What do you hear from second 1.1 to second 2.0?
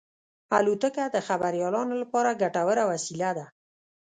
د خبریالانو